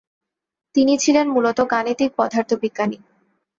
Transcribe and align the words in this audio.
তিনি 0.75 0.93
ছিলেন 0.97 1.25
মূলত 1.29 1.59
গাণিতিক 1.71 2.09
পদার্থবিজ্ঞানী। 2.17 2.97